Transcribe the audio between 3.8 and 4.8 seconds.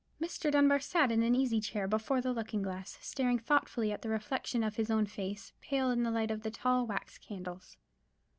at the reflection of